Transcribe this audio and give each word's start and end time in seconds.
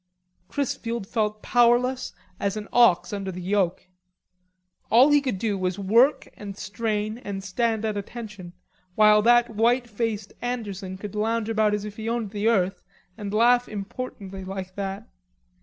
Chrisfield 0.47 1.05
felt 1.05 1.43
powerless 1.43 2.11
as 2.39 2.57
an 2.57 2.67
ox 2.73 3.13
under 3.13 3.31
the 3.31 3.39
yoke. 3.39 3.85
All 4.89 5.11
he 5.11 5.21
could 5.21 5.37
do 5.37 5.59
was 5.59 5.77
work 5.77 6.27
and 6.35 6.57
strain 6.57 7.19
and 7.19 7.43
stand 7.43 7.85
at 7.85 7.95
attention, 7.95 8.53
while 8.95 9.21
that 9.21 9.51
white 9.51 9.87
faced 9.87 10.33
Anderson 10.41 10.97
could 10.97 11.13
lounge 11.13 11.49
about 11.49 11.75
as 11.75 11.85
if 11.85 11.97
he 11.97 12.09
owned 12.09 12.31
the 12.31 12.47
earth 12.47 12.81
and 13.15 13.31
laugh 13.31 13.69
importantly 13.69 14.43
like 14.43 14.73
that. 14.73 15.07